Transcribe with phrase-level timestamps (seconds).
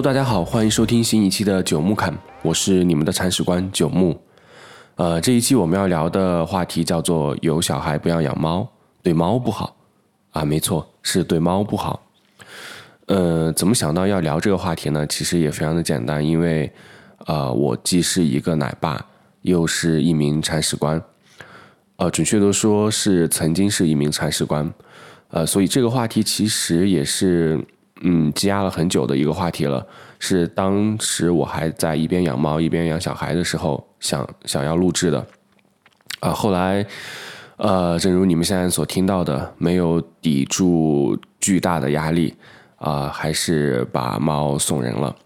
[0.00, 4.16] 大家好，欢迎收听新一期的九木侃，我是你们的铲屎官九木。
[4.94, 8.68] 呃，这一期我们要聊的话题叫做“有小孩不要养猫，
[9.02, 9.74] 对猫不好”。
[10.30, 12.00] 啊，没错，是对猫不好。
[13.06, 15.04] 呃，怎么想到要聊这个话题呢？
[15.08, 16.72] 其实也非常的简单，因为
[17.26, 19.04] 呃，我既是一个奶爸，
[19.42, 21.02] 又是一名铲屎官。
[21.96, 24.72] 呃，准确的说，是曾经是一名铲屎官。
[25.30, 27.66] 呃，所以这个话题其实也是。
[28.02, 29.84] 嗯，积压了很久的一个话题了，
[30.20, 35.26] 是当时我还在一边养猫一边养小孩的时候，想想要录制的。
[36.20, 36.86] 啊，后来，
[37.56, 42.34] 呃，正如你们现在所听到的，没有抵住巨大的压力，
[42.76, 45.16] 啊，还是把猫送人了。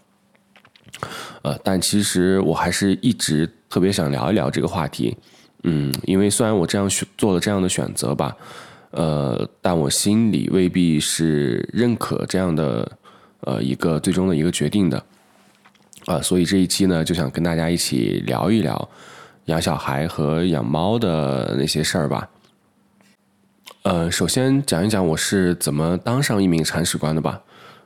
[1.43, 5.15] 呃，但其实我还是一直特别想聊一聊这个话题。
[5.63, 8.35] 嗯，因为虽然我这样选做了这样的选择吧。
[8.95, 12.91] 呃，但我心里未必是认可这样的
[13.39, 15.03] 呃一个最终的一个决定的
[16.05, 18.87] 啊，所以这一期呢，就想跟大家一起聊一聊
[19.45, 22.29] 养小孩和养猫的那些事儿吧。
[23.81, 27.41] 呃，首先讲一讲我是怎么当上一名铲屎官的吧。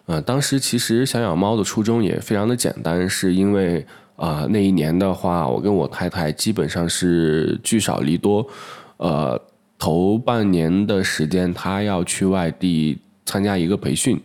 [0.08, 8.46] 呃，当时其实想养猫的初衷也非常的简单，是因为啊那一年的话，我跟我太太基本上是聚少离多，
[8.98, 9.42] 呃。
[9.80, 14.20] 头半年的时间，他要去外地参加一个培训，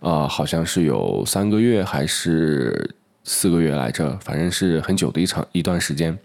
[0.00, 6.16] 啊，好像是有三个月还是四个月来着，反正是很久的一场一段时间，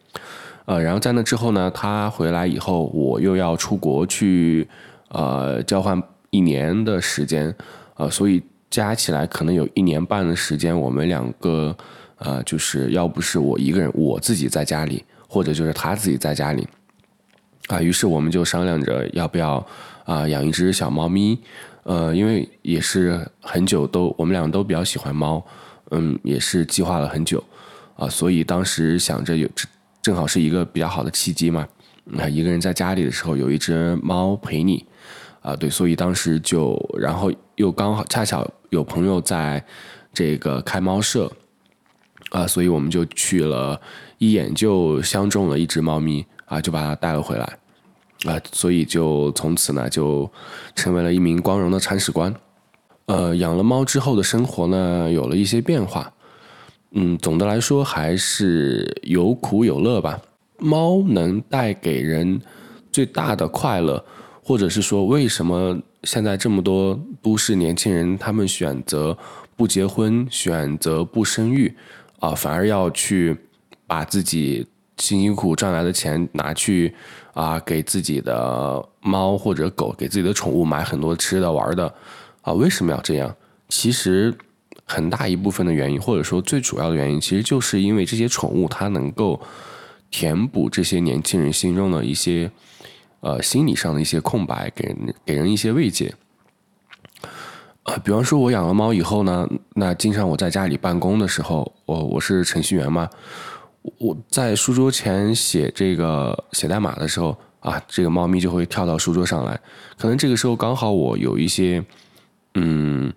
[0.65, 4.67] 呃，然后在那之后呢，他回来以后，我又要出国去，
[5.09, 7.53] 呃，交换一年的时间，
[7.95, 11.75] 呃，所以加起来可能有一年半的时间，我们两个，
[12.17, 16.67] 呃，就是要不是我一个人，我自己在家里，或者就是他自己在家里。
[17.69, 19.63] 啊，于是我们就商量着要不要
[20.03, 21.37] 啊养一只小猫咪，
[21.83, 25.45] 呃，因为也是很久都我们俩都比较喜欢猫，
[25.91, 27.43] 嗯，也是计划了很久，
[27.95, 29.47] 啊，所以当时想着有
[30.01, 31.67] 正好是一个比较好的契机嘛，
[32.17, 34.83] 啊，一个人在家里的时候有一只猫陪你，
[35.41, 39.63] 啊，对，所以当时就然后又刚好恰巧有朋友在
[40.11, 41.31] 这个开猫舍，
[42.31, 43.79] 啊，所以我们就去了，
[44.17, 46.25] 一眼就相中了一只猫咪。
[46.49, 47.58] 啊，就把它带了回来，
[48.25, 50.29] 啊，所以就从此呢，就
[50.75, 52.35] 成为了一名光荣的铲屎官。
[53.05, 56.11] 呃，养了猫之后的生活呢，有了一些变化。
[56.91, 60.19] 嗯，总的来说还是有苦有乐吧。
[60.57, 62.41] 猫能带给人
[62.91, 64.03] 最大的快乐，
[64.43, 69.17] 或者是说，为什么现在这么多都市年轻人他们选择
[69.55, 71.73] 不结婚，选择不生育，
[72.19, 73.37] 啊，反而要去
[73.87, 74.67] 把自己。
[74.99, 76.93] 辛辛苦苦赚来的钱拿去
[77.33, 81.91] 啊，给自己的猫或者狗，给自己的宠物买很多吃的玩的
[82.41, 82.53] 啊？
[82.53, 83.33] 为什么要这样？
[83.69, 84.37] 其实
[84.85, 89.39] 很大一部分的原因，或者说最主要的原因，其实就是因为这些宠物它能够
[90.11, 92.51] 填补这些年轻人心中的一些
[93.21, 94.95] 呃心理上的一些空白，给
[95.25, 96.13] 给人一些慰藉
[97.83, 97.95] 啊。
[98.03, 103.09] 比方说，我养了猫以后呢，那经常我在家里办公的时候，我我是程序员嘛。
[103.97, 109.59] 我在书桌前写这个写代码的时候啊，这个猫咪就会跳到书桌上来。
[109.97, 111.83] 可能这个时候刚好我有一些
[112.55, 113.11] 嗯，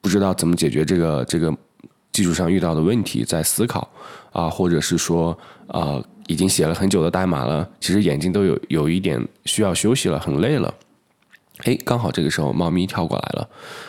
[0.00, 1.54] 不知道怎么解决这个这个
[2.12, 3.88] 技术上遇到的问题，在思考
[4.32, 5.36] 啊，或者是说
[5.68, 10.72] 啊，已经写了很久的代码了，其实眼睛都有有一点需要休息了，很累了。
[11.64, 13.48] 哎，刚好这个时候猫咪跳过来了，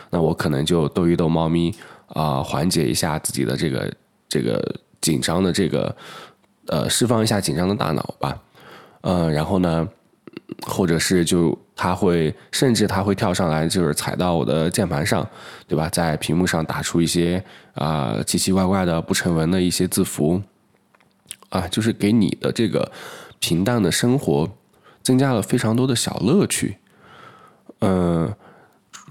[0.09, 1.73] 那我可能就逗一逗猫咪
[2.08, 3.94] 啊，缓解一下自己的这个
[4.29, 4.79] 这个。
[5.01, 5.95] 紧张的这个，
[6.67, 8.39] 呃，释放一下紧张的大脑吧，
[9.01, 9.88] 呃，然后呢，
[10.62, 15.28] 或者是就他会，甚至他会跳上来，就是踩到我的键盘上，
[15.67, 15.90] 对吧？
[15.90, 17.43] 在屏幕上打出一些
[17.73, 20.41] 啊奇奇怪怪的不成文的一些字符，
[21.49, 22.91] 啊，就是给你的这个
[23.40, 24.47] 平淡的生活
[25.02, 26.78] 增加了非常多的小乐趣。
[27.79, 28.31] 嗯，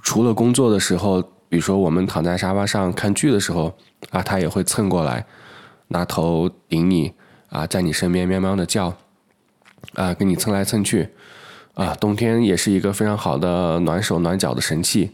[0.03, 3.77] 除了工作的时候，比如说我们躺在沙发上看剧的时候，
[4.11, 5.27] 啊，他也会蹭过来。
[5.93, 7.13] 拿头顶你
[7.49, 8.97] 啊，在你身边喵喵的叫，
[9.95, 11.09] 啊，跟你蹭来蹭去，
[11.75, 15.11] 啊，冬天也是一个非常好的暖手暖脚的神器，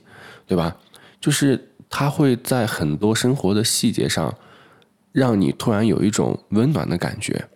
[0.47, 0.77] 对吧？
[1.19, 4.35] 就是它会在很多生活的细节上，
[5.13, 7.49] 让你突然有一种温暖的感觉。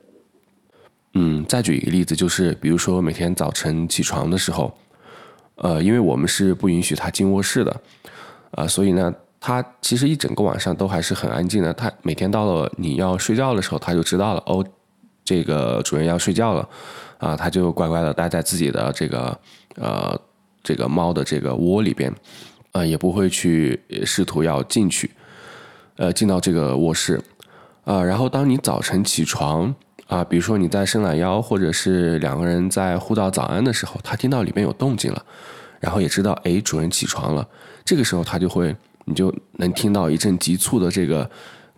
[1.12, 4.78] 嗯，再举一个例子，就是比如说每天早晨起床的时候，
[5.56, 7.80] 呃，因为我们是不允许它进卧室的，
[8.52, 9.14] 啊，所以呢。
[9.40, 11.72] 它其实一整个晚上都还是很安静的。
[11.72, 14.64] 它每天到了你要睡觉的时候，它就知道了哦，
[15.24, 16.68] 这个主人要睡觉了，
[17.18, 19.40] 啊，它就乖乖的待在自己的这个
[19.76, 20.20] 呃
[20.62, 22.14] 这个猫的这个窝里边，
[22.72, 25.10] 呃，也不会去试图要进去。
[25.96, 27.20] 呃，进到这个卧室，
[27.84, 29.74] 啊，然后当你早晨起床
[30.06, 35.22] 啊，比如说你在伸懒腰，或者是两个人在互道早安的时候，它听到里面有动静了，
[35.78, 37.46] 然后也知道，哎，主人起床了，
[37.84, 38.74] 这个时候它就会，
[39.10, 41.28] 你就能听到一阵急促的这个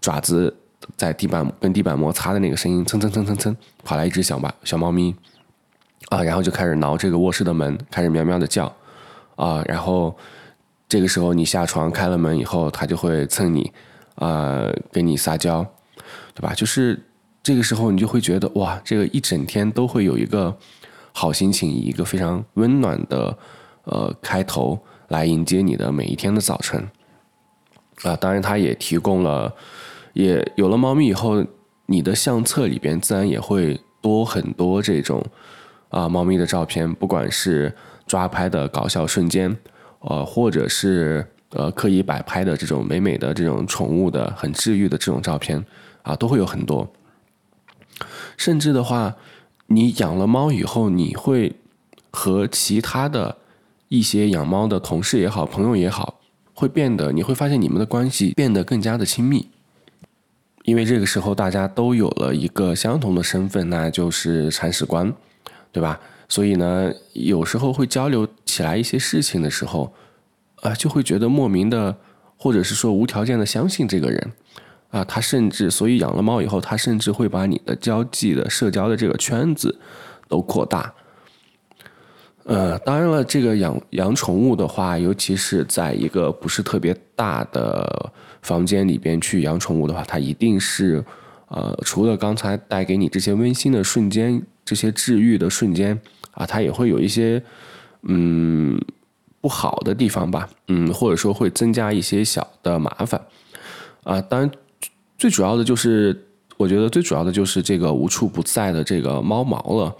[0.01, 0.55] 爪子
[0.97, 5.13] 在地板跟地板摩擦的那个声音，蹭蹭蹭蹭蹭，跑来一只小猫小猫咪，
[6.11, 8.73] 啊，然后就开始挠这个卧室的门，开始喵喵的叫，
[9.35, 10.17] 啊，然后
[10.89, 13.73] 这个时候你下床开了门以后，它就会蹭你。
[14.17, 15.67] 呃，跟你撒娇，
[16.35, 16.53] 对吧？
[16.55, 17.03] 就是
[17.43, 20.55] 这个时候，你就会觉得哇，这个一整天都会有一个
[21.13, 23.37] 好心情，以一个非常温暖的
[23.85, 26.87] 呃开头来迎接你的每一天的早晨。
[28.03, 29.55] 啊，当然，它也提供了，
[30.13, 31.45] 也有了猫咪以后，
[31.87, 35.25] 你的相册里边自然也会多很多这种
[35.89, 37.75] 啊猫咪的照片，不管是
[38.07, 39.57] 抓拍的搞笑瞬间，
[40.01, 41.27] 呃，或者是。
[41.55, 45.63] 呃，刻意摆拍的这种美美的这种宠物的很治愈的这种照片
[46.01, 46.91] 啊，都会有很多。
[48.39, 49.15] 甚至的话，
[49.67, 51.55] 你养了猫以后，你会
[52.11, 53.37] 和其他的
[53.89, 56.22] 一些养猫的同事也好、朋友也好，
[56.55, 59.49] 会变得你会发现你们的关系变得更加的亲密，
[60.65, 65.13] 因为这个时候大家都有了一个相同的身份，那就是铲屎官，
[65.71, 66.01] 对吧？
[66.29, 69.93] 所以呢，有时候会交流起来一些事情的时候。
[70.63, 71.97] 啊，就会觉得莫名的，
[72.37, 74.33] 或者是说无条件的相信这个人，
[74.91, 79.81] 啊，他甚至所以养了猫以后，他甚至会把你的交际的社交的这个圈子
[80.29, 80.95] 都扩大。
[82.45, 88.13] 呃，当然了，这个养养宠物的话，尤其是在一个不是特别大的
[88.43, 91.05] 房间里边去养宠物的话，它一定是
[91.49, 96.01] 呃，除了刚才带给你这些温馨的瞬间、这些治愈的瞬间
[96.33, 97.43] 啊，它也会有一些
[98.03, 98.81] 嗯。
[99.43, 103.21] 不好的地方吧，嗯，或者说会增加一些小的麻烦，
[104.05, 104.49] 啊，当然
[105.19, 106.17] 最主要的就是，
[106.57, 109.93] 我觉得最主要的就是这个无处不在的这个猫毛了，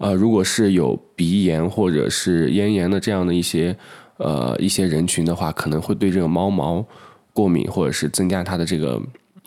[0.00, 3.76] 呃，如果是有鼻炎或者是咽炎的这样的一些
[4.16, 6.84] 呃一些人群的话，可能会对这个猫毛
[7.32, 9.00] 过敏，或者是增加它的这个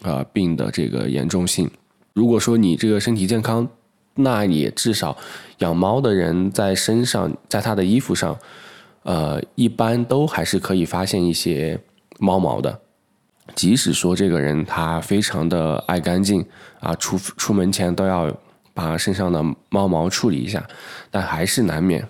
[0.04, 1.70] 呃病的这个严重性。
[2.14, 3.68] 如果说你这个身体健康，
[4.16, 5.18] 那也至少
[5.58, 8.38] 养猫的人在身上，在他的衣服上。
[9.06, 11.78] 呃，一般都还是可以发现一些
[12.20, 12.80] 猫毛的，
[13.54, 16.46] 即使说这个人他非常的爱干净
[16.80, 18.34] 啊，出出门前都要
[18.74, 20.66] 把身上的猫毛处理一下，
[21.12, 22.08] 但还是难免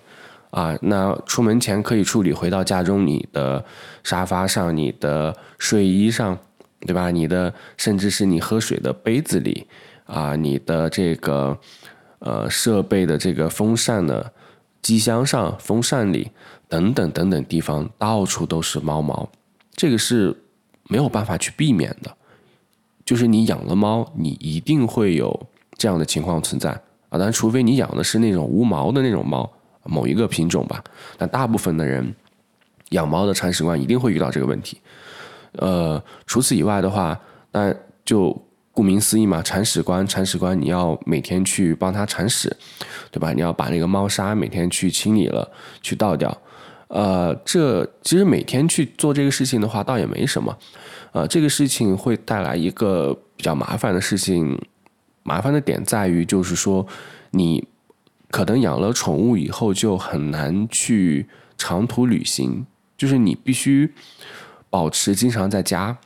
[0.52, 0.78] 啊。
[0.82, 3.64] 那出门前可以处理，回到家中你的
[4.04, 6.38] 沙发上、你的睡衣上，
[6.82, 7.12] 对吧？
[7.12, 9.68] 你的甚至是你喝水的杯子里
[10.06, 11.58] 啊，你的这个
[12.20, 14.32] 呃设备的这个风扇的
[14.82, 16.32] 机箱上、风扇里。
[16.70, 19.30] 等等等等地方到处都是猫毛，
[19.76, 20.36] 这个是
[20.90, 22.18] 没有办法去避免的。
[23.06, 26.70] 就是你养了猫，你一定会有这样的情况存在
[27.10, 27.12] 啊。
[27.12, 29.50] 当然，除非你养的是那种无毛的那种猫，
[29.84, 30.84] 某一个品种吧。
[31.18, 32.16] 但大部分的人
[32.90, 34.80] 养猫的铲屎官一定会遇到这个问题。
[35.54, 37.20] 呃，除此以外的话，
[37.52, 37.74] 那
[38.06, 38.42] 就。
[38.76, 42.52] 顾名思义嘛，铲屎官，铲屎官，你要每天去帮他铲屎，
[43.12, 43.32] 对吧？
[43.32, 45.48] 你要把那个猫砂每天去清理了，
[45.84, 46.36] 去倒掉。
[46.88, 50.58] 呃，这其实每天去做这个事情的话，倒也没什么。
[51.12, 54.60] 呃，这个事情会带来一个比较麻烦的事情，
[55.24, 56.86] 麻烦的点在于，就是说
[57.32, 57.68] 你
[58.30, 61.28] 可能养了宠物以后，就很难去
[61.58, 62.66] 长途旅行，
[62.98, 63.94] 就是你必须
[64.70, 65.98] 保持经常在家。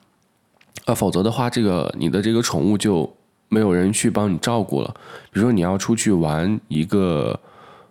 [0.85, 3.13] 呃，否则的话，这个你的这个宠物就
[3.49, 4.93] 没有人去帮你照顾了。
[5.31, 7.39] 比如说你要出去玩一个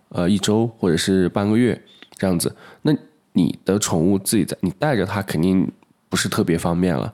[0.09, 1.79] 呃一周或者是半个月
[2.15, 2.91] 这样子，那
[3.33, 5.71] 你的宠物自己在，你带着它肯定
[6.09, 7.13] 不是特别方便了。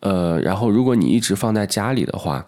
[0.00, 2.46] 呃，然后如果你一直放在家里的话，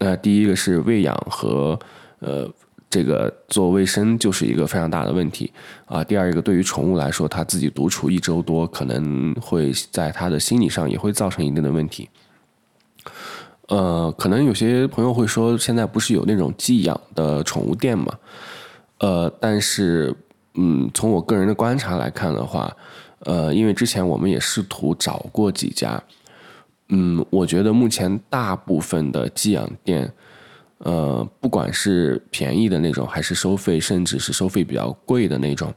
[0.00, 1.78] 那第一个是喂养和
[2.18, 2.50] 呃。
[2.92, 5.52] 这个做卫生就是一个非常大的问题
[5.86, 6.02] 啊。
[6.02, 12.08] 第二一个，对于宠物来说，它自己独处一周多，可能会在它的心理上也会造成一定的问题。
[13.68, 18.12] 呃，可能有些朋友会说，现在不是有那种寄养的宠物店吗？
[18.98, 20.12] 呃，但是，
[20.54, 22.76] 嗯，从我个人的观察来看的话，
[23.20, 26.02] 呃，因为之前我们也试图找过几家，
[26.90, 30.12] 嗯，我觉得目前大部分的寄养店。
[30.82, 35.70] 呃，不管是便宜的那种，还是收费，甚至是收费比较贵的那种，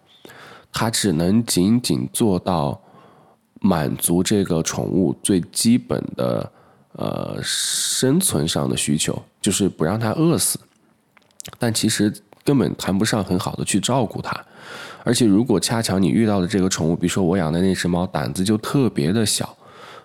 [0.72, 2.82] 它只能仅仅做到
[3.60, 6.50] 满足这个宠物最基本的
[6.94, 10.58] 呃生存上的需求，就是不让它饿死。
[11.60, 12.10] 但其实
[12.46, 14.34] 根本谈不上很好的去照顾它。
[15.04, 19.54] 而且如果恰巧你遇到的这个宠物，比如说我养的那只猫，胆子就特别的小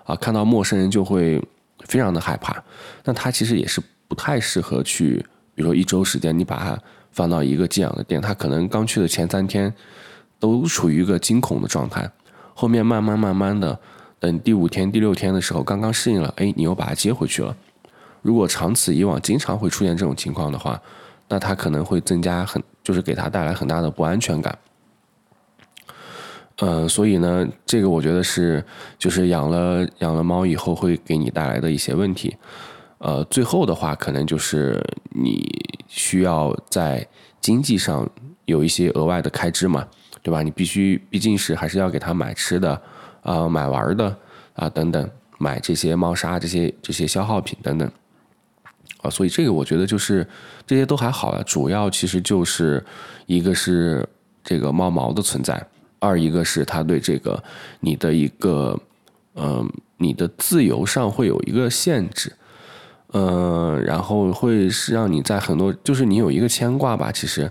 [0.09, 1.39] 啊，看到陌生人就会
[1.81, 2.57] 非常的害怕。
[3.05, 5.25] 那它其实也是不太适合去，
[5.55, 6.79] 比如说一周时间，你把它
[7.13, 9.73] 放到一个寄养的店，它可能刚去的前三天
[10.41, 12.11] 都处于一个惊恐的状态，
[12.55, 13.79] 后面慢慢慢慢的，
[14.19, 17.55] 等第五天、第六天的时候，刚刚适应了，哎，你又把它接回去了。
[18.23, 20.81] 如果长此以往，经常会出现这种情况的话，
[21.29, 24.57] 那它可能会增加很，就是给它带来很大的不安全感。
[26.59, 28.65] 呃，所以呢，这个我觉得是，
[28.99, 32.37] 就是养了养了猫以后会给你带来的一些问题。
[32.99, 35.49] 呃，最后的话，可能就是你
[35.87, 37.07] 需要在
[37.41, 38.09] 经济上
[38.47, 39.87] 有一些额外的开支嘛，
[40.21, 40.43] 对吧？
[40.43, 42.83] 你必须毕竟是还是要给它买吃的
[43.23, 44.17] 啊，买玩的
[44.55, 47.89] 啊等等，买这些猫砂这些这些消耗品等等。
[49.03, 50.27] 啊，所以这个我觉得就是
[50.67, 52.85] 这些都还好了，主要其实就是
[53.27, 54.05] 一个是
[54.43, 55.65] 这个猫毛的存在。
[56.01, 57.43] 二一个是他对这个
[57.81, 58.79] 你的一个，
[59.35, 62.33] 嗯，你的自由上会有一个限制，
[63.13, 67.11] 嗯，然后会是让你在很多，就是你有一个牵挂吧。
[67.11, 67.51] 其实，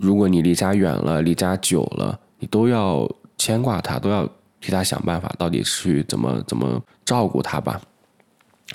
[0.00, 3.06] 如果你离家远了，离家久了，你都要
[3.36, 4.26] 牵挂他，都要
[4.60, 7.80] 替他想办法，到底去怎么怎么照顾他吧。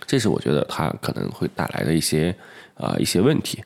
[0.06, 2.36] 这是我觉得他可能会带来的一些
[2.76, 3.64] 啊一些问题。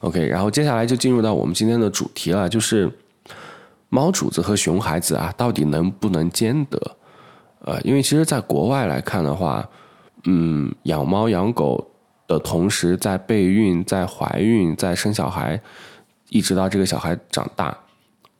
[0.00, 2.90] OK，然后接下来就进入到我们今天的主题了，就是。
[3.88, 6.96] 猫主子和熊孩子啊，到底能不能兼得？
[7.60, 9.68] 呃，因为其实，在国外来看的话，
[10.24, 11.90] 嗯，养猫养狗
[12.26, 15.60] 的同时，在备孕、在怀孕、在生小孩，
[16.28, 17.76] 一直到这个小孩长大，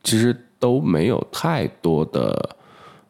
[0.04, 2.56] 其实都没有太多的，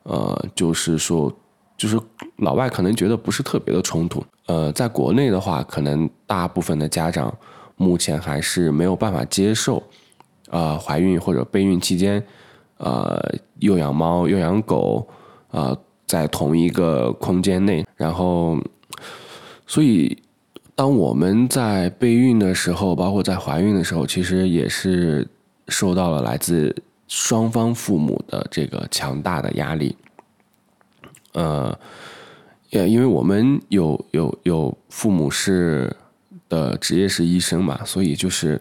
[0.04, 1.30] 呃，就是说，
[1.76, 2.00] 就是
[2.36, 4.24] 老外可能觉得不是特别的冲突。
[4.46, 7.36] 呃，在国内的话，可能大部分的家长
[7.76, 9.82] 目前还是没有办法接受。
[10.50, 12.22] 啊，怀孕或者备孕期间，
[12.78, 13.22] 呃，
[13.58, 15.06] 又养猫又养狗，
[15.50, 15.76] 啊，
[16.06, 18.58] 在同一个空间内，然后，
[19.66, 20.16] 所以，
[20.74, 25.28] 当我们在备孕的时候，包括在怀孕的时候，其实也是
[25.68, 26.74] 受到了来自
[27.08, 29.96] 双方父母的这个强大的压力。
[31.32, 31.78] 呃，
[32.70, 35.94] 也因为我们有有有父母是
[36.48, 38.60] 的职业是医生嘛，所以就是。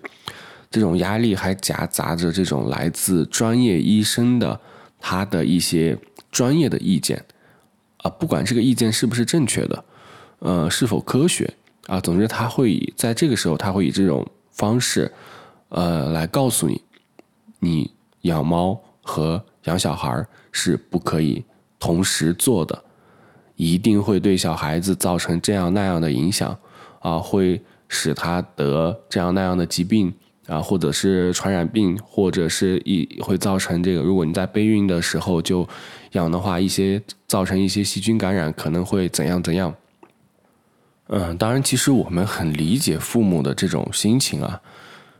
[0.69, 4.59] 这种压力还夹杂着这种来自专业医生的
[4.99, 5.97] 他的一些
[6.31, 7.23] 专业的意见，
[7.97, 9.85] 啊，不管这个意见是不是正确的，
[10.39, 11.53] 呃，是否科学
[11.87, 15.11] 啊，总之他会以在这个时候他会以这种方式，
[15.69, 16.81] 呃，来告诉你，
[17.59, 21.45] 你养猫和养小孩是不可以
[21.79, 22.83] 同时做的，
[23.55, 26.57] 一定会对小孩子造成这样那样的影响，
[26.99, 30.13] 啊，会使他得这样那样的疾病。
[30.47, 35.67] 啊，或者是传染病，或者是一会造成这个，如果你在备孕的时候就
[36.13, 39.75] 养的话，一些造成一些细菌感染，可能会怎样怎样。
[41.09, 44.61] 嗯，当然，其实我们很理解父母的这种心情啊，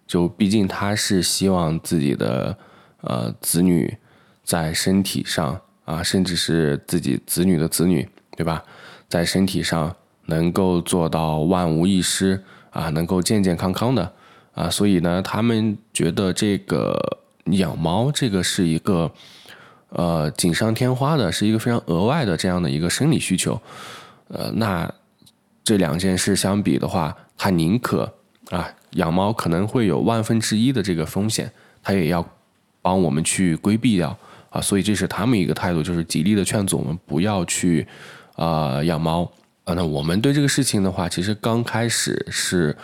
[0.06, 2.58] 就毕竟他是希望自己的
[3.02, 3.98] 呃子女
[4.44, 8.64] 在身体上啊，甚至是自己子女的子女，对吧，
[9.08, 9.96] 在身体上
[10.28, 14.14] 能够做到万无一失啊，能够健健康康的。
[14.58, 17.00] 啊，所以呢，他们觉得这个
[17.52, 19.12] 养猫这个是一个，
[19.90, 23.62] 呃，锦上添花的，是一个非常额外的这样的一个生理需求。
[24.30, 24.92] 呃，那
[25.64, 28.12] 这两件事相比的话，他宁可
[28.50, 31.52] 啊，养猫可能会有万分之一的这个风险，
[31.84, 32.28] 他也要
[32.82, 34.18] 帮我们去规避掉
[34.50, 34.60] 啊。
[34.60, 37.86] 所以这是他们一个态度，就是极力的劝阻我们不要去
[38.36, 39.32] 啊养猫
[39.66, 39.76] 啊。
[39.76, 42.76] 那我们对这个事情的话，其实刚开始是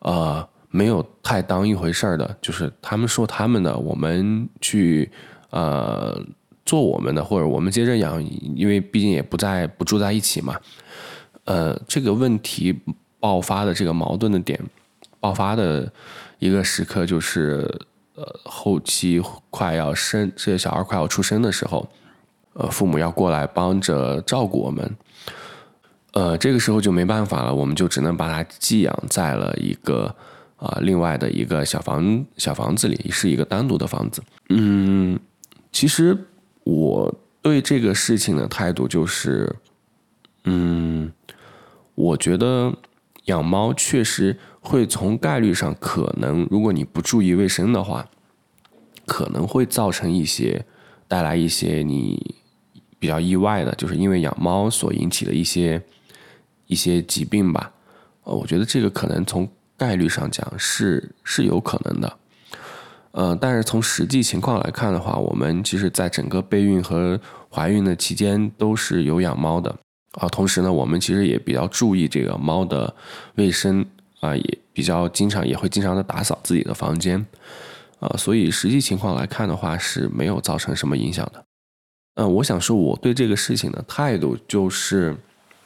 [0.00, 0.46] 呃。
[0.70, 5.10] 没有太当一回事儿的，就是他们说他们的，我们去
[5.50, 6.20] 呃
[6.66, 8.22] 做我们的，或者我们接着养，
[8.54, 10.54] 因为毕竟也不在不住在一起嘛。
[11.44, 12.78] 呃，这个问题
[13.18, 14.60] 爆发的这个矛盾的点
[15.20, 15.90] 爆发的
[16.38, 17.66] 一个时刻，就是
[18.14, 21.88] 呃后期快要生这个小孩快要出生的时候，
[22.52, 24.96] 呃父母要过来帮着照顾我们，
[26.12, 30.14] 呃这个时候就没办法了，我们就只能把它寄养在了一个。
[30.58, 34.20] 啊，另外的一个小房小房子里是一个单独的房子。
[34.48, 35.16] 嗯，
[35.70, 36.18] 其实
[36.64, 39.54] 我对这个事情的态度就是，
[40.44, 41.12] 嗯，
[41.94, 42.74] 我觉得
[43.26, 48.08] 养猫确实会从概率上可能，如果你不注意卫生的话，
[49.06, 50.66] 可能会造成一些
[51.06, 52.34] 带来一些你
[52.98, 55.80] 比较意外的，就是因为养猫所引起的一些
[56.66, 57.72] 一些疾病吧。
[58.24, 59.48] 呃，我觉得这个可能从。
[59.78, 62.18] 概率上讲是是有可能的，
[63.12, 67.18] 呃，但是从实际情况来看的话，我们其实在整个备孕和
[67.48, 69.74] 怀孕的期间都是有养猫的，
[70.12, 70.28] 啊。
[70.28, 72.92] 同时呢，我们其实也比较注意这个猫的
[73.36, 73.86] 卫生
[74.20, 77.24] 啊，也比较经常也会经常的打扫自己的房间
[78.00, 78.08] 啊。
[78.18, 81.44] 所以实际情况来看的话，是没有造成什么影响的。
[82.16, 85.16] 嗯，我想说我对这个事情的态度就是，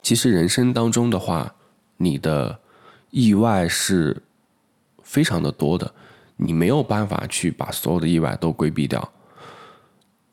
[0.02, 1.54] 其实人生当中的话，
[1.96, 2.58] 你的
[3.12, 4.20] 意外是
[5.04, 5.94] 非常的多的。
[6.36, 9.12] 你没有办法去把所有的意外都规避掉。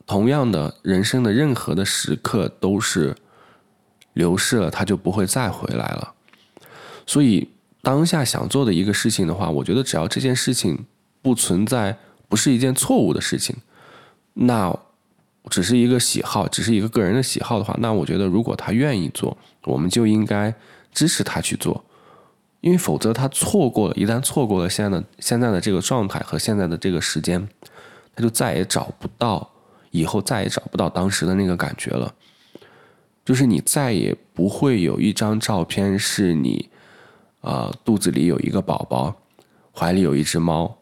[0.07, 3.15] 同样的，人生的任何的时刻都是
[4.13, 6.15] 流逝了，它就不会再回来了。
[7.05, 7.49] 所以，
[7.83, 10.85] 当下想做的一个事情的话，我觉得只要这件事情
[11.21, 11.95] 不存在，
[12.27, 13.55] 不是一件错误的事情，
[14.33, 14.75] 那
[15.51, 20.51] 只是一个喜好，只是一个个人的喜好的话，那我觉得如果他愿意做，我们就应该
[20.91, 21.83] 支持他去做。
[22.61, 27.47] 因为否则他错过了，一旦错过了现在的现在的这个状态和现在的这个时间，
[28.13, 29.49] 他就再也找不到，
[29.91, 32.13] 以后再也找不到当时的那个感觉了。
[33.23, 36.69] 就是你再也不会有一张照片是你，
[37.39, 39.15] 啊，肚子里有一个宝宝，
[39.73, 40.79] 怀里有一只猫，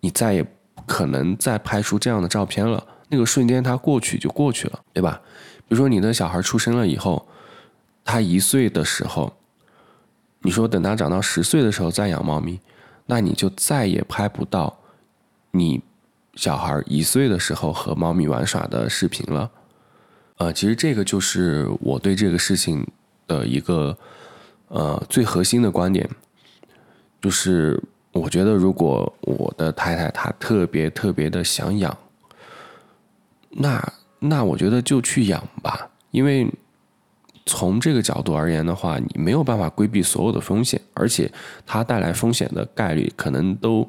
[0.00, 2.86] 你再也不可能再拍出这样的照片了。
[3.08, 5.20] 那个瞬间它过去就过去了，对吧？
[5.68, 7.26] 比如说你的小孩出生了以后，
[8.04, 9.32] 他一岁的时候。
[10.42, 12.60] 你说等他长到十岁的时候再养猫咪，
[13.06, 14.78] 那你就再也拍不到
[15.50, 15.82] 你
[16.34, 19.50] 小孩一岁的时候和猫咪玩耍的视频了。
[20.36, 22.86] 呃，其实这个就是我对这个事情
[23.26, 23.96] 的一个
[24.68, 26.08] 呃最核心的观点，
[27.20, 31.96] 就是我觉得如果我的太太她特别特别的想养，
[33.50, 36.48] 那那我觉得就去养吧，因为。
[37.46, 41.32] 从这个角度而言的话，你没有办法规避所有的风险，而且
[41.64, 43.88] 它带来风险的概率可能都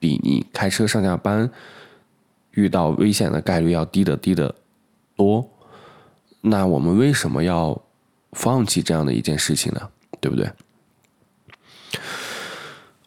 [0.00, 1.48] 比你开车上下班
[2.50, 4.52] 遇到危险的概率要低的低的
[5.14, 5.48] 多。
[6.40, 7.80] 那我们为什么要
[8.32, 9.88] 放弃这样的一件事情呢？
[10.20, 10.50] 对不对？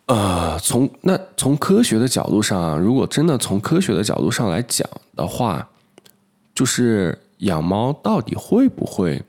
[0.05, 5.69] 呃，从那从科学的角度上，如果真的从科学的角度上来讲的话，
[6.55, 9.21] 就是养猫到底会不会？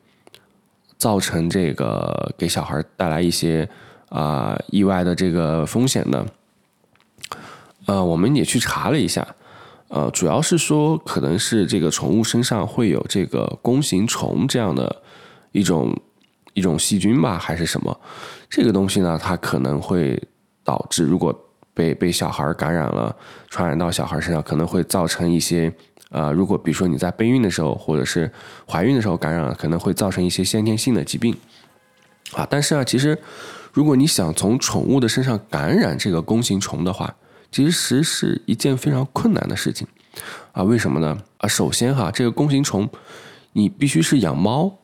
[1.01, 3.67] 造成这个给小孩带来一些
[4.11, 6.27] 啊意外的这个风险呢？
[7.87, 9.27] 呃，我们也去查了一下，
[9.89, 15.01] 呃，主要是说可能是这个宠物身上会有这个弓形虫这样的
[15.53, 15.99] 一种
[16.53, 17.99] 一种细菌吧，还是什么？
[18.51, 20.23] 这个东西呢，它可能会
[20.63, 21.35] 导致如果
[21.73, 23.17] 被被小孩感染了，
[23.49, 25.73] 传染到小孩身上，可能会造成一些。
[26.11, 28.31] 啊，如果比如说你在备孕的时候，或者是
[28.69, 31.37] 怀孕的时候感染，可能会造成一些先天性的疾病，
[32.33, 33.17] 啊，但是啊，其实
[33.73, 37.15] 如果你想从宠物的身上感染这个弓形虫的话，
[37.53, 39.87] 其实是一件非常困难的事情，
[40.51, 41.17] 啊，为什么呢？
[41.39, 42.89] 啊，首先哈，这个弓形虫
[43.53, 44.79] 你必须是养猫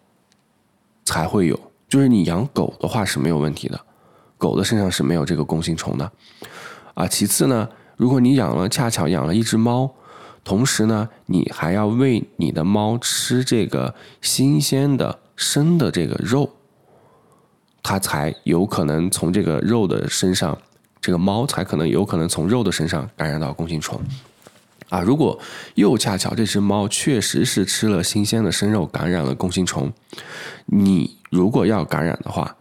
[1.04, 1.58] 才会有，
[1.88, 3.80] 就是你养狗的话是没有问题的，
[4.38, 6.12] 狗的身上是没有这个弓形虫的，
[6.94, 9.92] 啊，其次呢，如果你养了恰巧养了一只猫。
[10.46, 16.48] 同时呢，你还要喂你的猫吃这个新鲜的生的这个肉，
[17.82, 20.56] 它才有可能从这个肉的身上，
[21.00, 24.00] 这个猫才可能有可能从肉的身上感染到弓形虫。
[24.88, 25.36] 啊，如果
[25.74, 29.92] 又恰巧这只猫确实是吃了新鲜的生肉感染了弓形虫，
[30.66, 32.56] 你如果要感染的话，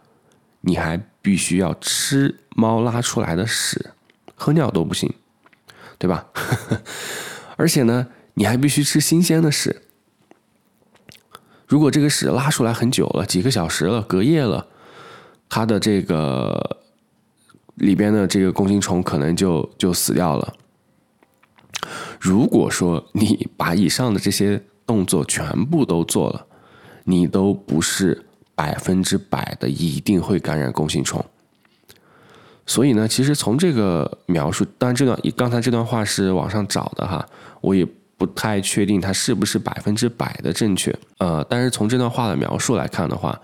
[0.62, 3.92] 你还必须要吃猫拉出来的屎，
[4.34, 5.08] 喝尿都不行，
[5.98, 6.26] 对吧？
[7.56, 9.82] 而且呢，你还必须吃新鲜的屎。
[11.66, 14.68] 如果这个屎拉出来很久了，几个小时了，隔夜了，
[15.48, 16.78] 它的这个
[17.74, 20.54] 里边的这个弓形虫可能就就死掉了。
[22.20, 26.46] 如果说你把以上的这些动作全部都做了，
[27.04, 31.24] 你都不是百分之百的一定会感染弓形虫。
[32.64, 37.28] 所以呢，其实从这个描述，当然这段刚才这段话是网上找的哈，
[37.66, 37.84] 我也
[38.16, 40.96] 不太确定它是不是百分之百的正确。
[41.18, 43.36] 呃，但是从这段话的描述来看的话，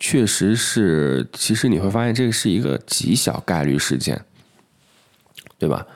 [0.00, 4.18] 确实是，其实你会发现这个是一个极小概率事件，
[5.58, 5.86] 对吧？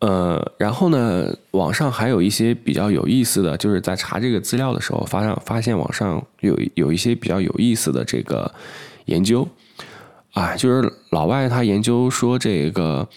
[0.00, 8.52] 呃，然后呢，网上还有一些比较有意思的，就是在查这个资料的时候，发上发现网上有有一些比较有意思的这个
[9.06, 9.48] 研究。
[10.32, 13.08] 啊，就是老外他研究说这个，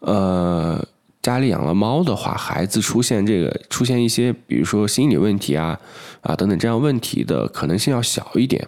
[0.00, 0.86] 呃，
[1.22, 5.78] 家里养了猫的话，孩子出现这个出现一些，比如说心理问题啊
[6.20, 8.66] 啊等等这样问题的可能性要小一点，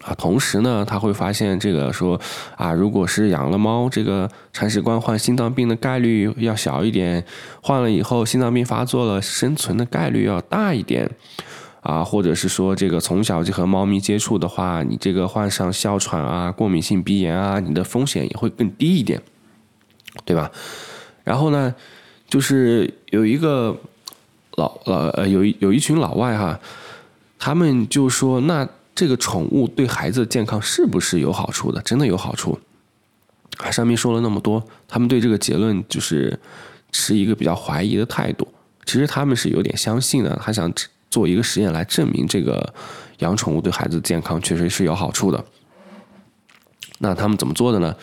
[0.00, 2.18] 啊，同时呢，他会发现这个说
[2.56, 7.22] 啊，如果是养了猫，这个铲屎官患心脏病的概率要小一点，
[7.62, 11.10] 患了以后心脏病发作了，生存的概率要大一点，
[11.82, 19.20] 啊，或者是说这个从小就和猫咪接触的话，你这个患上哮喘啊、过敏性鼻炎啊，你的风险也会更低一点，
[20.24, 20.50] 对吧？
[21.24, 21.74] 然后呢，
[22.28, 23.76] 就是有一个
[24.56, 26.58] 老老呃，有有一群老外哈，
[27.38, 31.80] 他们就说，那这个宠物对孩子健康是不是有好处的？
[31.82, 32.58] 真的有好处？
[33.58, 36.38] 啊上面说了那么多，他们对这个结论就是
[36.90, 38.46] 持一个比较怀疑的态度。
[38.84, 40.72] 其实他们是有点相信的，他想。
[41.12, 42.72] 做一个实验来证明这个
[43.18, 45.44] 养宠物对孩子健康确实是有好处的。
[47.00, 47.94] 那他们怎么做的呢？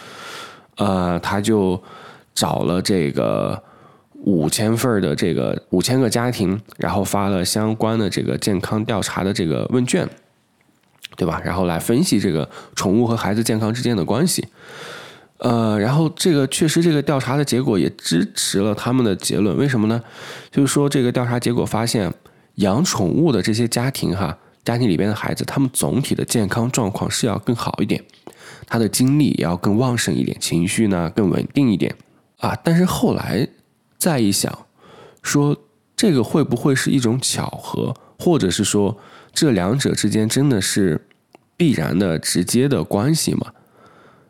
[0.76, 1.82] 呃，他就
[2.40, 3.62] 找了这个
[4.24, 10.08] 五千份的这个五千个家庭，然后发了相关的这个健康调查的这个问卷，
[11.18, 11.42] 对吧？
[11.44, 14.48] 然后来分析这个宠物和孩子健康之间的关系。
[15.40, 19.58] 呃，然后这个确实这个调查的结果也支持了他们的结论。
[19.58, 20.02] 为什么呢？
[20.50, 22.14] 就是说这个调查结果发现。
[22.60, 28.04] 养宠物的这些家庭，哈，家庭里边的孩子，他们总体的健康状况是要更好一点，
[28.68, 31.96] 他的精力也要更旺盛一点，情绪呢更稳定一点
[32.40, 32.58] 啊。
[32.64, 33.48] 但是后来
[33.98, 34.66] 再一想，
[35.22, 35.56] 说
[35.96, 38.98] 这个会不会是一种巧合，或者是说
[39.32, 41.08] 这两者之间真的是
[41.56, 43.54] 必然的直接的关系吗？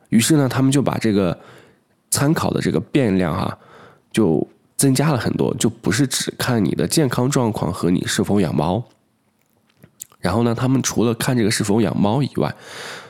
[0.10, 1.39] 于是呢，他们就把这个
[2.12, 3.58] 参考的这个变量，哈，
[4.12, 4.48] 就。
[4.80, 8.82] 增加了很多，就不是只看你的健康状况和你是否养猫。
[10.22, 12.56] 然后呢，他们除了看这个是否养猫以外，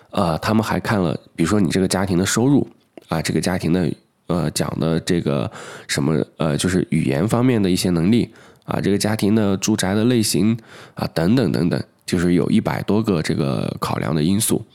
[0.10, 2.68] 呃，他们还看了，比如说你这个家庭的收入
[3.10, 3.88] 啊，这个家庭的
[4.30, 5.52] 呃讲的这个
[5.86, 10.58] 什么呃，就是语言方面的一些能力啊，这个家庭的住宅的类型
[10.96, 14.66] 啊，等等等等，就是有一百多个这个考量的因素。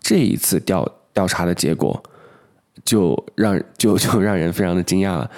[0.00, 2.02] 这一次调调查的结果。
[2.84, 5.30] 就让就就让人非常的惊讶了，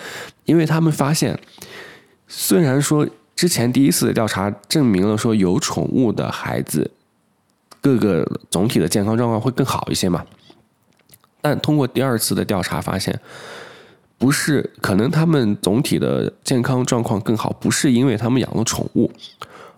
[0.47, 1.39] 因为他们发现，
[2.27, 6.91] 虽然说之前第一次调查证明了说有宠物的孩子
[7.81, 10.25] 各个总体的健康状况会更好一些嘛，
[11.47, 13.17] 但通过第二次的调查发现，
[14.19, 19.09] 不是可能他们总体的健康状况更好，不是因为他们养了宠物，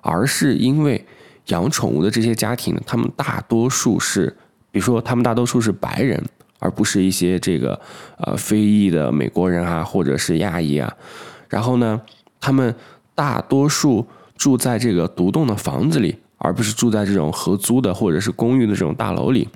[0.01, 1.05] 而是因为
[1.49, 4.35] 养宠物的这些家庭，他们大多数是，
[4.71, 6.25] 比如说他们大多数是白人。
[6.61, 7.81] 而不是一些这个
[8.17, 10.93] 呃非裔的美国人啊，或者是亚裔啊，
[11.49, 12.01] 然后呢，
[12.41, 12.75] 他们
[13.15, 14.05] 大多数
[14.37, 19.49] 住在这个独栋的房子里，而不是住在这种合租的或者是公寓的这种大楼里。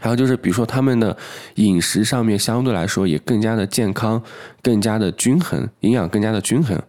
[0.00, 1.16] 还有就是，比如说他们的
[1.56, 4.22] 饮食上面相对来说也更加的健康，
[4.62, 6.80] 更加的均衡，营养更加的均衡，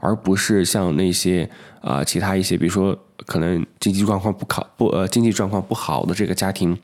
[0.00, 1.48] 而不是像那些
[1.80, 6.76] 啊其他一些，比如说可能经济状况不考不呃经济状况不好的这个家庭。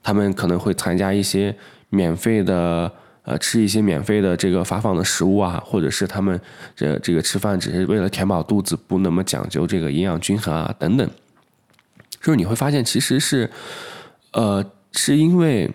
[0.00, 1.54] 他们可能会参加一些
[1.90, 2.90] 免费的，
[3.24, 6.40] 呃，吃一些免费的这个发放的食物啊，或者是他们
[6.74, 11.06] 这这个吃饭只是为了填饱肚子，不那么讲究这个营养均衡啊等等。
[12.22, 13.50] 就是你会发现，其实是，
[14.32, 15.72] 呃，是因为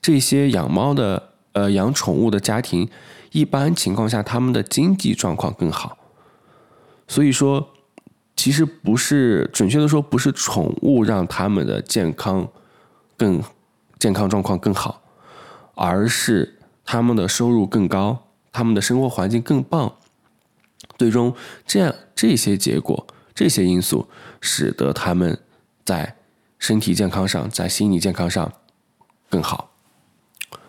[0.00, 2.88] 这些养猫的，呃，养宠物的家庭，
[3.32, 5.96] 一般情况下他们的经济状况更好，
[7.08, 7.70] 所以说，
[8.36, 12.48] 其实不是准确的说，不是宠物让他们的健康
[13.16, 13.42] 更。
[13.96, 15.00] 健康状况更好，
[15.74, 19.94] 而是他们的收入更高，他们的生活环境更棒，
[20.98, 21.34] 最终
[21.66, 24.06] 这样这些结果这些因素
[24.42, 25.38] 使得他们
[25.86, 26.16] 在
[26.58, 28.52] 身体健康上，在心理健康上
[29.28, 29.70] 更好。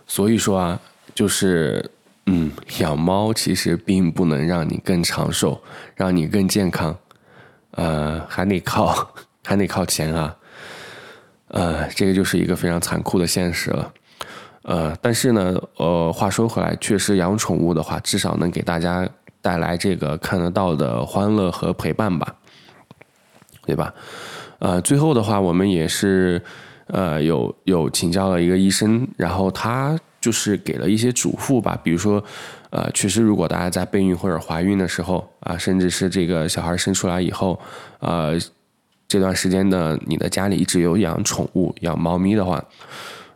[0.08, 0.80] 所以说啊，
[1.13, 1.91] 就是
[2.26, 5.62] 嗯，养猫其实并不能让你更长寿，
[5.95, 6.98] 让你更健康，
[7.71, 9.13] 呃，还得靠
[9.45, 10.36] 还得靠钱啊。
[11.48, 13.93] 呃，这个就是一个非常残酷的现实了，
[14.63, 19.08] 呃，但是呢，呃，话说回来，确实养宠物的话，至少能给大家
[19.41, 22.36] 带来这个看得到的欢乐和陪伴吧，
[23.65, 23.93] 对吧？
[24.65, 26.41] 呃，最后的话，我们也是
[26.88, 32.23] 呃有有请教了一个医生，然后他就是给了一些嘱咐吧，比如说，
[32.71, 37.60] 呃，确实如果大家在备孕或者怀孕的时候啊，甚至是这个小孩生出来以后，
[37.99, 38.39] 呃。
[39.08, 42.62] 这段时间的，你的家里一直有养宠物，养猫咪的话，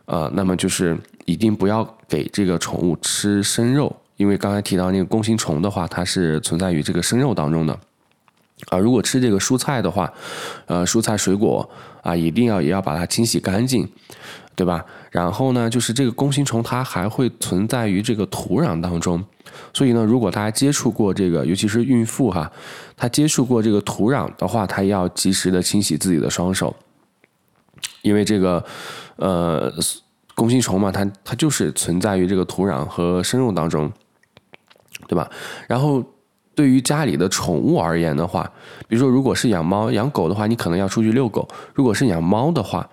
[0.06, 7.78] 呃，那么就是一定不要给这个宠物吃生肉，因为刚才提到那个弓形虫的话，它是存在于这个生肉当中的。
[8.68, 10.12] 啊，如果吃这个蔬菜的话，
[10.66, 11.68] 呃，蔬菜水果
[12.02, 13.88] 啊，一定要也要把它清洗干净，
[14.54, 14.84] 对吧？
[15.10, 19.24] 然后呢，就是这个弓形虫它还会存在于这个土壤当中。
[19.72, 22.50] 所以呢，如果大家接触过这个，尤其是孕妇哈，
[22.96, 26.74] 她接触过这个土壤的话，她要及时的清洗自己的双手，
[28.02, 28.64] 因为这个
[29.16, 29.72] 呃，
[30.34, 33.92] 弓形虫嘛，它它就是存在于这个土壤和生肉当中，
[35.08, 35.28] 对吧？
[35.66, 36.04] 然后
[36.54, 38.50] 对于家里的宠物而言的话，
[38.88, 42.88] 比如说如果是养猫、养狗的话，你可能要出去遛狗；如果是养猫的话，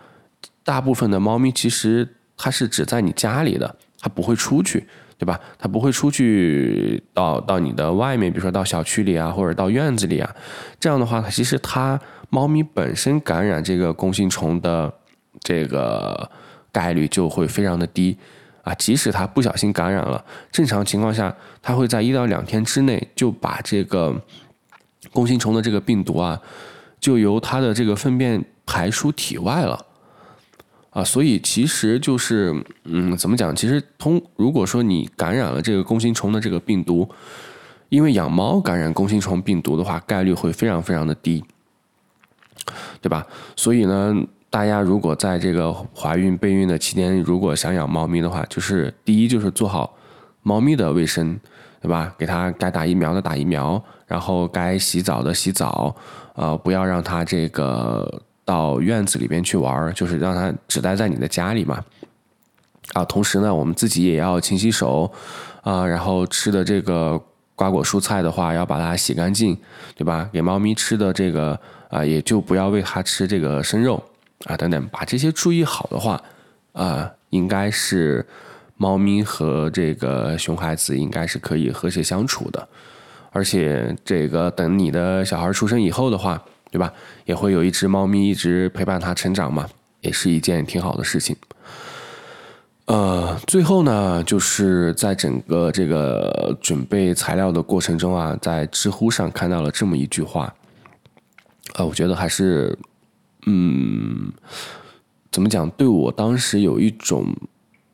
[0.64, 5.40] 大部分的猫咪其实它是只在你家里的，它不会出去，对吧？
[5.58, 10.36] 它不会出去到到你的外面，比如说到小区里啊，或者到院子里啊。
[10.80, 14.94] 这样的话，其实它猫咪本身感染这个弓形虫的
[15.42, 16.30] 这个
[16.72, 18.18] 概率就会非常的低。
[18.68, 24.14] 啊，即使它不小心感染了，正常情况下，它会在一到两天之内就把这个
[25.14, 26.38] 弓形虫的这个病毒啊，
[27.00, 29.86] 就由它的这个粪便排出体外了。
[30.90, 32.54] 啊，所以其实就是，
[32.84, 33.56] 嗯，怎么讲？
[33.56, 37.08] 其实通，如果说你感染了这个弓形虫的这个病毒，
[37.88, 41.42] 因为养猫感染弓形虫病毒的话，概率会非常非常的低，
[43.02, 43.26] 对吧？
[43.56, 44.14] 所以呢。
[44.58, 49.96] 大家如果在这个怀孕备孕的期间，如果想养猫咪的话，就是第一就是做好
[50.42, 51.40] 猫咪的卫生，
[51.80, 52.12] 对吧？
[52.18, 55.96] 给它该打疫苗的打疫苗，然后该洗澡的洗澡，
[56.34, 61.86] 呃，不要让它这个到院子里边去玩，就是让它只待在你的家里嘛。
[62.94, 65.12] 啊，同时呢，我们自己也要勤洗手，
[65.62, 67.22] 啊，然后吃的这个
[67.54, 69.56] 瓜果蔬菜的话，要把它洗干净，
[69.96, 70.28] 对吧？
[70.34, 71.60] 给猫咪吃的这个
[71.92, 74.04] 啊，也就不要喂它吃这个生肉。
[74.46, 76.22] 啊，等等，把这些注意好的话，
[76.74, 78.24] 啊，应该是
[78.78, 82.68] 猫咪和这个熊孩子应该是可以和谐相处的，
[83.32, 86.94] 而且这个等你的小孩出生以后的话，对吧？
[87.26, 89.68] 也会有一只猫咪一直陪伴他成长嘛，
[90.02, 91.36] 也是一件挺好的事情。
[92.86, 100.54] 呃，最后呢，就是在整个这个准备材料的过程中啊，在知乎上看到了这么一句话，
[101.74, 102.78] 呃，我觉得还是。
[103.50, 104.34] 嗯，
[105.32, 105.70] 怎么讲？
[105.70, 107.34] 对我当时有一种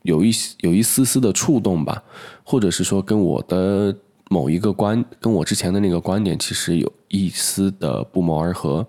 [0.01, 2.03] 有一有一丝丝的触动吧，
[2.43, 3.95] 或者是说跟我的
[4.29, 8.87] 某一个观，跟我之前的那个观点其实有一丝的不谋而合。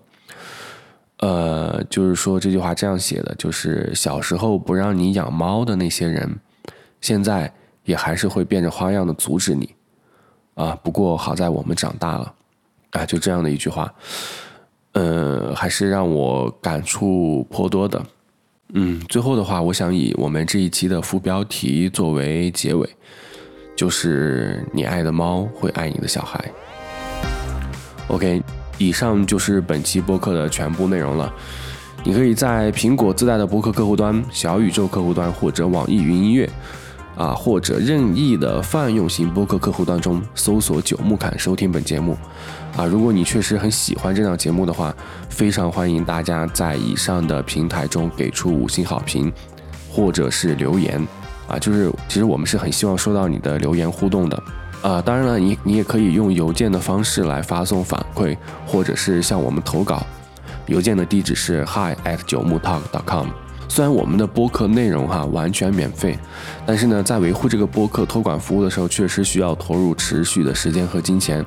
[1.19, 6.39] 呃，就是说这句话这样写的，就是小时候不让你养猫的那些人，
[6.99, 9.75] 现在也还是会变着花样的阻止你。
[10.55, 12.33] 啊，不过好在我们长大了，
[12.89, 13.93] 啊，就这样的一句话。
[14.95, 18.01] 呃，还是让我感触颇多的。
[18.73, 22.89] 嗯，最后的话，我想以我们这一期的副标题作为结尾，
[23.75, 26.43] 就是“你爱的猫会爱你的小孩”。
[28.07, 28.41] OK，
[28.77, 31.31] 以上就是本期播客的全部内容了。
[32.03, 36.49] 你可以在苹果自带的播客客户端、小宇宙客户端或者网易云音乐。
[37.15, 42.17] 啊，或者任意的泛用型播客客户端中搜索“九木侃”收听本节目。
[42.75, 44.93] 啊，如果你确实很喜欢这档节目的话，
[45.29, 49.31] 非常欢迎大家在以上的平台中给出五星好评，
[49.89, 51.01] 或者是留言。
[51.47, 54.43] 啊，就是其实我们是很希望收到你的留言互动的。
[54.81, 58.35] 啊，当然了，你你也可以用邮件的方式来发送反馈，
[58.67, 60.05] 或者是向我们投稿。
[60.67, 63.27] 邮件的地址是 hi at 九木 talk.com。
[63.67, 66.17] 虽然我们的播客内容哈完全免费，
[66.65, 71.45] 但是呢，在维护这个播客托管服务的时候，确实需要投入持续的时间和金钱。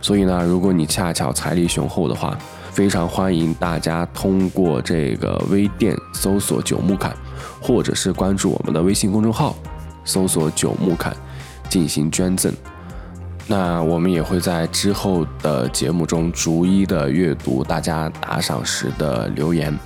[0.00, 2.36] 所以呢，如果你恰巧财力雄厚的话，
[2.70, 7.16] 非常欢迎大家通过这个微店搜索“九木侃”，
[7.60, 9.56] 或者是关注我们的微信公众号
[10.04, 11.16] 搜索“九木侃”
[11.68, 12.52] 进行捐赠。
[13.46, 19.76] 那我们也会在之后的节目中逐一的阅读大家打赏时的留言。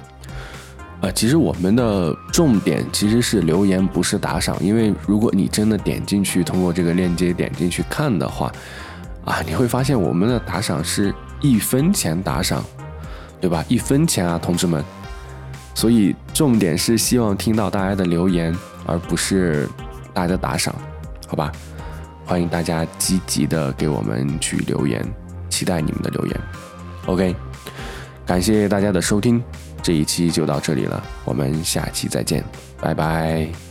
[1.02, 4.56] 呃，其实我们的重点其实是留言，不是打赏。
[4.60, 8.50] 因为如果你真的点进去，通过这个链接点进去看的话，
[9.24, 12.64] 啊，你会发现我们的打赏是一分钱打赏，
[13.40, 13.62] 对吧？
[13.68, 14.82] 一分钱啊，同志们。
[15.74, 18.56] 所以重点是希望听到大家的留言，
[18.86, 19.68] 而不是
[20.14, 20.74] 大家打赏，
[21.26, 21.52] 好吧？
[22.24, 25.06] 欢迎大家积极的给我们去留言，
[25.50, 26.40] 期待你们的留言。
[27.04, 27.36] OK，
[28.24, 29.44] 感谢大家的收听。
[29.86, 32.42] 这一期就到这里了，我们下期再见，
[32.80, 33.65] 拜拜。